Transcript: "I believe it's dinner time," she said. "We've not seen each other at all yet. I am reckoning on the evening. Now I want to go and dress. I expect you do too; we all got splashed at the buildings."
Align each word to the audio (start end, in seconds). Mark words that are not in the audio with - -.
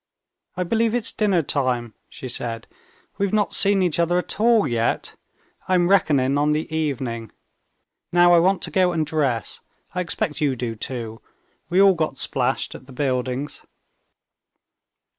"I 0.57 0.63
believe 0.63 0.95
it's 0.95 1.11
dinner 1.11 1.43
time," 1.43 1.93
she 2.09 2.27
said. 2.27 2.65
"We've 3.19 3.31
not 3.31 3.53
seen 3.53 3.83
each 3.83 3.99
other 3.99 4.17
at 4.17 4.39
all 4.39 4.67
yet. 4.67 5.15
I 5.67 5.75
am 5.75 5.89
reckoning 5.91 6.39
on 6.39 6.53
the 6.53 6.75
evening. 6.75 7.31
Now 8.11 8.33
I 8.33 8.39
want 8.39 8.63
to 8.63 8.71
go 8.71 8.93
and 8.93 9.05
dress. 9.05 9.59
I 9.93 10.01
expect 10.01 10.41
you 10.41 10.55
do 10.55 10.75
too; 10.75 11.21
we 11.69 11.79
all 11.79 11.93
got 11.93 12.17
splashed 12.17 12.73
at 12.73 12.87
the 12.87 12.93
buildings." 12.93 13.61